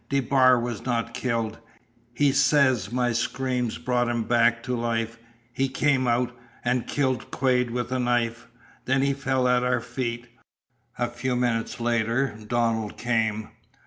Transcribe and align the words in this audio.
DeBar 0.09 0.59
was 0.59 0.83
not 0.83 1.13
killed. 1.13 1.59
He 2.11 2.31
says 2.31 2.91
my 2.91 3.11
screams 3.13 3.77
brought 3.77 4.07
him 4.09 4.23
back 4.23 4.63
to 4.63 4.75
life. 4.75 5.19
He 5.53 5.69
came 5.69 6.07
out 6.07 6.35
and 6.65 6.87
killed 6.87 7.29
Quade 7.29 7.69
with 7.69 7.91
a 7.91 7.99
knife. 7.99 8.47
Then 8.85 9.03
he 9.03 9.13
fell 9.13 9.47
at 9.47 9.61
our 9.63 9.79
feet. 9.79 10.25
A 10.97 11.07
few 11.07 11.35
minutes 11.35 11.79
later 11.79 12.35
Donald 12.47 12.97
came. 12.97 13.49